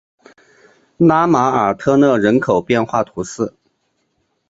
[0.97, 3.53] 拉马尔特勒人口变化图示